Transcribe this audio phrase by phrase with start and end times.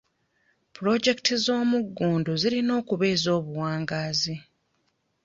[0.75, 4.35] Pulojekiti ez'omugundu zirina okuba ez'obuwangaazi.